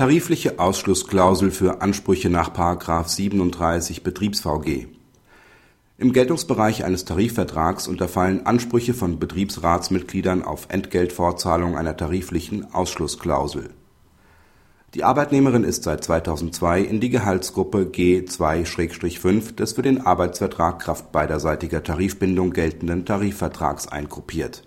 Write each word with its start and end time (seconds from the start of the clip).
Tarifliche 0.00 0.58
Ausschlussklausel 0.58 1.50
für 1.50 1.82
Ansprüche 1.82 2.30
nach§ 2.30 2.54
37 3.06 4.02
BetriebsVG 4.02 4.86
Im 5.98 6.14
Geltungsbereich 6.14 6.84
eines 6.86 7.04
Tarifvertrags 7.04 7.86
unterfallen 7.86 8.46
Ansprüche 8.46 8.94
von 8.94 9.18
Betriebsratsmitgliedern 9.18 10.42
auf 10.42 10.68
Entgeltfortzahlung 10.70 11.76
einer 11.76 11.98
tariflichen 11.98 12.72
Ausschlussklausel. 12.72 13.74
Die 14.94 15.04
Arbeitnehmerin 15.04 15.64
ist 15.64 15.82
seit 15.82 16.02
2002 16.02 16.80
in 16.80 17.00
die 17.00 17.10
Gehaltsgruppe 17.10 17.84
G 17.84 18.24
2/5 18.24 19.54
des 19.54 19.74
für 19.74 19.82
den 19.82 20.06
Arbeitsvertrag 20.06 20.78
Kraft 20.78 21.12
beiderseitiger 21.12 21.82
Tarifbindung 21.82 22.54
geltenden 22.54 23.04
Tarifvertrags 23.04 23.86
eingruppiert. 23.86 24.62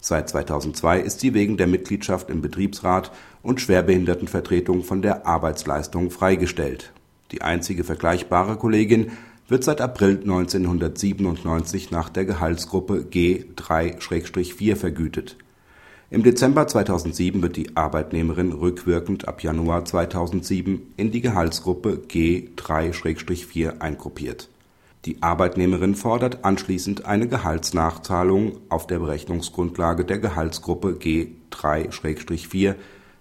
Seit 0.00 0.30
2002 0.30 1.00
ist 1.00 1.20
sie 1.20 1.34
wegen 1.34 1.56
der 1.56 1.66
Mitgliedschaft 1.66 2.30
im 2.30 2.40
Betriebsrat 2.40 3.12
und 3.42 3.60
Schwerbehindertenvertretung 3.60 4.82
von 4.82 5.02
der 5.02 5.26
Arbeitsleistung 5.26 6.10
freigestellt. 6.10 6.92
Die 7.32 7.42
einzige 7.42 7.84
vergleichbare 7.84 8.56
Kollegin 8.56 9.12
wird 9.46 9.62
seit 9.62 9.80
April 9.80 10.20
1997 10.20 11.90
nach 11.90 12.08
der 12.08 12.24
Gehaltsgruppe 12.24 13.04
G 13.04 13.44
3/4 13.56 14.76
vergütet. 14.76 15.36
Im 16.08 16.22
Dezember 16.22 16.66
2007 16.66 17.42
wird 17.42 17.56
die 17.56 17.76
Arbeitnehmerin 17.76 18.52
rückwirkend 18.52 19.28
ab 19.28 19.42
Januar 19.42 19.84
2007 19.84 20.92
in 20.96 21.10
die 21.12 21.20
Gehaltsgruppe 21.20 21.98
G 22.08 22.48
3/4 22.56 23.80
eingruppiert. 23.80 24.48
Die 25.06 25.22
Arbeitnehmerin 25.22 25.94
fordert 25.94 26.44
anschließend 26.44 27.06
eine 27.06 27.26
Gehaltsnachzahlung 27.26 28.58
auf 28.68 28.86
der 28.86 28.98
Berechnungsgrundlage 28.98 30.04
der 30.04 30.18
Gehaltsgruppe 30.18 30.94
G 30.96 31.28
3/4 31.50 32.74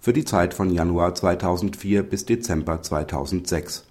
für 0.00 0.12
die 0.14 0.24
Zeit 0.24 0.54
von 0.54 0.70
Januar 0.70 1.14
2004 1.14 2.02
bis 2.02 2.24
Dezember 2.24 2.80
2006. 2.80 3.84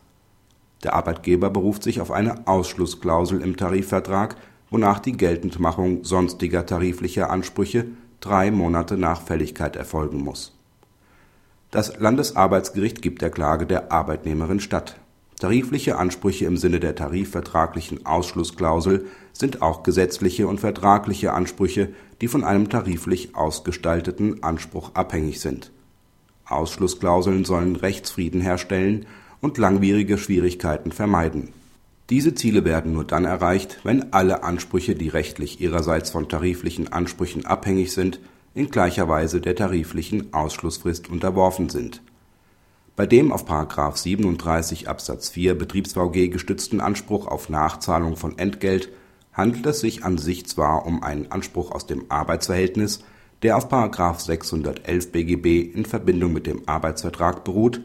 Der 0.83 0.93
Arbeitgeber 0.95 1.51
beruft 1.51 1.83
sich 1.83 2.01
auf 2.01 2.09
eine 2.09 2.47
Ausschlussklausel 2.47 3.41
im 3.41 3.55
Tarifvertrag, 3.55 4.35
wonach 4.71 4.97
die 4.97 5.15
Geltendmachung 5.15 6.03
sonstiger 6.03 6.65
tariflicher 6.65 7.29
Ansprüche 7.29 7.85
drei 8.19 8.49
Monate 8.49 8.97
nach 8.97 9.21
Fälligkeit 9.21 9.75
erfolgen 9.75 10.23
muss. 10.23 10.57
Das 11.69 11.99
Landesarbeitsgericht 11.99 13.03
gibt 13.03 13.21
der 13.21 13.29
Klage 13.29 13.67
der 13.67 13.91
Arbeitnehmerin 13.91 14.59
statt. 14.59 14.99
Tarifliche 15.39 15.97
Ansprüche 15.97 16.45
im 16.45 16.55
Sinne 16.55 16.79
der 16.79 16.95
tarifvertraglichen 16.95 18.05
Ausschlussklausel 18.05 19.07
sind 19.33 19.61
auch 19.61 19.83
gesetzliche 19.83 20.47
und 20.47 20.61
vertragliche 20.61 21.33
Ansprüche, 21.33 21.89
die 22.21 22.29
von 22.29 22.45
einem 22.45 22.69
tariflich 22.69 23.35
ausgestalteten 23.35 24.43
Anspruch 24.43 24.91
abhängig 24.93 25.41
sind. 25.41 25.71
Ausschlussklauseln 26.45 27.43
sollen 27.43 27.75
Rechtsfrieden 27.75 28.39
herstellen 28.39 29.07
und 29.41 29.57
langwierige 29.57 30.17
Schwierigkeiten 30.17 30.91
vermeiden. 30.91 31.49
Diese 32.09 32.35
Ziele 32.35 32.63
werden 32.63 32.93
nur 32.93 33.03
dann 33.03 33.25
erreicht, 33.25 33.79
wenn 33.83 34.13
alle 34.13 34.43
Ansprüche, 34.43 34.95
die 34.95 35.09
rechtlich 35.09 35.59
ihrerseits 35.59 36.11
von 36.11 36.29
tariflichen 36.29 36.93
Ansprüchen 36.93 37.45
abhängig 37.45 37.91
sind, 37.93 38.19
in 38.53 38.69
gleicher 38.69 39.09
Weise 39.09 39.41
der 39.41 39.55
tariflichen 39.55 40.33
Ausschlussfrist 40.33 41.09
unterworfen 41.09 41.69
sind. 41.69 42.01
Bei 42.95 43.05
dem 43.05 43.33
auf§ 43.33 43.45
37 43.97 44.87
Absatz 44.87 45.27
4 45.27 45.57
BetriebsVG 45.57 46.29
gestützten 46.29 46.79
Anspruch 46.79 47.27
auf 47.27 47.49
Nachzahlung 47.49 48.15
von 48.15 48.37
Entgelt 48.37 48.89
handelt 49.33 49.65
es 49.65 49.81
sich 49.81 50.05
an 50.05 50.17
sich 50.17 50.47
zwar 50.47 50.85
um 50.85 51.03
einen 51.03 51.29
Anspruch 51.29 51.71
aus 51.71 51.87
dem 51.87 52.05
Arbeitsverhältnis, 52.07 53.01
der 53.43 53.57
auf§ 53.57 53.69
611 54.21 55.11
BGB 55.11 55.75
in 55.75 55.83
Verbindung 55.83 56.31
mit 56.31 56.47
dem 56.47 56.69
Arbeitsvertrag 56.69 57.43
beruht, 57.43 57.81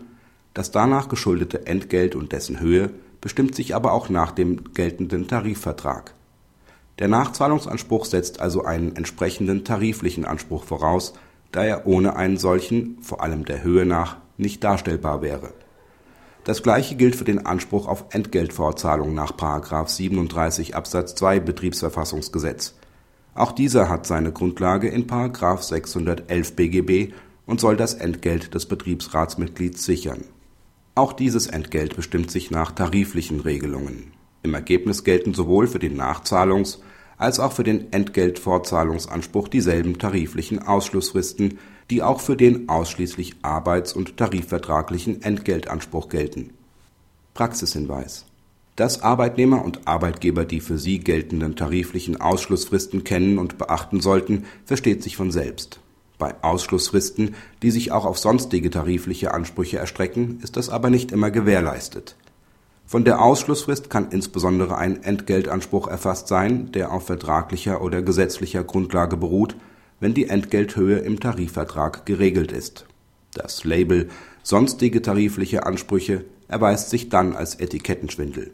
das 0.55 0.71
danach 0.71 1.09
geschuldete 1.09 1.67
Entgelt 1.67 2.15
und 2.15 2.31
dessen 2.31 2.61
Höhe 2.61 2.91
bestimmt 3.21 3.57
sich 3.57 3.75
aber 3.75 3.93
auch 3.93 4.11
nach 4.11 4.31
dem 4.31 4.75
geltenden 4.75 5.27
Tarifvertrag. 5.27 6.15
Der 7.01 7.09
Nachzahlungsanspruch 7.09 8.05
setzt 8.05 8.39
also 8.41 8.63
einen 8.63 8.95
entsprechenden 8.95 9.65
tariflichen 9.65 10.25
Anspruch 10.25 10.63
voraus, 10.63 11.15
da 11.51 11.65
er 11.65 11.89
ohne 11.89 12.15
einen 12.15 12.37
solchen, 12.37 12.99
vor 13.03 13.23
allem 13.23 13.45
der 13.45 13.65
Höhe 13.65 13.85
nach, 13.85 14.19
nicht 14.41 14.65
darstellbar 14.65 15.23
wäre. 15.23 15.53
Das 16.45 16.63
gleiche 16.63 16.97
gilt 16.97 17.17
für 17.17 17.25
den 17.25 17.45
Anspruch 17.47 17.87
auf 17.87 18.07
Entgeltfortzahlung 18.11 19.15
nach§ 19.15 19.33
37 19.89 20.75
Absatz 20.75 21.15
2 21.15 21.41
Betriebsverfassungsgesetz. 21.41 22.75
Auch 23.35 23.53
dieser 23.53 23.89
hat 23.89 24.07
seine 24.07 24.33
Grundlage 24.33 24.89
in§ 24.89 25.07
611 25.63 26.57
BGB 26.57 27.13
und 27.47 27.61
soll 27.61 27.77
das 27.77 27.95
Entgelt 27.95 28.55
des 28.55 28.67
Betriebsratsmitglieds 28.67 29.85
sichern. 29.85 30.25
Auch 30.95 31.13
dieses 31.13 31.47
Entgelt 31.47 31.95
bestimmt 31.95 32.31
sich 32.31 32.51
nach 32.51 32.73
tariflichen 32.73 33.41
Regelungen. 33.41 34.13
Im 34.43 34.55
Ergebnis 34.55 35.05
gelten 35.05 35.35
sowohl 35.35 35.67
für 35.67 35.79
den 35.79 35.97
Nachzahlungs 35.97 36.81
als 37.21 37.39
auch 37.39 37.53
für 37.53 37.65
den 37.65 37.93
Entgeltfortzahlungsanspruch 37.93 39.49
dieselben 39.49 39.99
tariflichen 39.99 40.59
Ausschlussfristen, 40.59 41.59
die 41.91 42.03
auch 42.03 42.19
für 42.19 42.35
den 42.35 42.71
ausschließlich 42.71 43.37
arbeits 43.43 43.93
und 43.93 44.17
tarifvertraglichen 44.17 45.21
Entgeltanspruch 45.21 46.09
gelten. 46.09 46.55
Praxishinweis 47.35 48.25
Dass 48.75 49.03
Arbeitnehmer 49.03 49.63
und 49.63 49.87
Arbeitgeber 49.87 50.47
die 50.47 50.61
für 50.61 50.79
sie 50.79 50.99
geltenden 51.01 51.57
tariflichen 51.57 52.19
Ausschlussfristen 52.19 53.05
kennen 53.05 53.39
und 53.39 53.59
beachten 53.59 54.01
sollten, 54.01 54.47
versteht 54.65 55.03
sich 55.03 55.17
von 55.17 55.31
selbst. 55.31 55.81
Bei 56.19 56.35
Ausschlussfristen, 56.43 57.35
die 57.63 57.71
sich 57.71 57.93
auch 57.93 58.07
auf 58.07 58.19
sonstige 58.19 58.71
tarifliche 58.71 59.35
Ansprüche 59.35 59.77
erstrecken, 59.77 60.41
ist 60.43 60.57
das 60.57 60.71
aber 60.71 60.89
nicht 60.89 61.13
immer 61.13 61.31
gewährleistet 61.31 62.17
von 62.91 63.05
der 63.05 63.23
Ausschlussfrist 63.23 63.89
kann 63.89 64.11
insbesondere 64.11 64.77
ein 64.77 65.05
Entgeltanspruch 65.05 65.87
erfasst 65.87 66.27
sein, 66.27 66.73
der 66.73 66.91
auf 66.91 67.07
vertraglicher 67.07 67.83
oder 67.83 68.03
gesetzlicher 68.03 68.65
Grundlage 68.65 69.17
beruht, 69.17 69.55
wenn 70.01 70.13
die 70.13 70.29
Entgelthöhe 70.29 70.99
im 70.99 71.21
Tarifvertrag 71.21 72.05
geregelt 72.05 72.51
ist. 72.51 72.87
Das 73.33 73.63
Label 73.63 74.09
Sonstige 74.43 75.03
tarifliche 75.03 75.67
Ansprüche 75.67 76.25
erweist 76.49 76.91
sich 76.91 77.09
dann 77.09 77.37
als 77.37 77.55
Etikettenschwindel. 77.55 78.53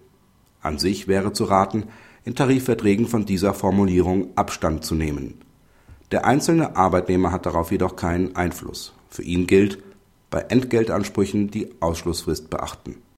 An 0.61 0.77
sich 0.77 1.09
wäre 1.09 1.33
zu 1.33 1.45
raten, 1.45 1.85
in 2.27 2.35
Tarifverträgen 2.35 3.07
von 3.07 3.25
dieser 3.25 3.55
Formulierung 3.55 4.37
Abstand 4.37 4.85
zu 4.85 4.95
nehmen. 4.95 5.41
Der 6.11 6.27
einzelne 6.27 6.77
Arbeitnehmer 6.77 7.33
hat 7.33 7.47
darauf 7.47 7.71
jedoch 7.71 7.97
keinen 7.97 8.37
Einfluss. 8.37 8.93
Für 9.09 9.23
ihn 9.23 9.47
gilt: 9.47 9.79
bei 10.29 10.41
Entgeltansprüchen 10.41 11.51
die 11.51 11.71
Ausschlussfrist 11.81 12.51
beachten 12.51 12.97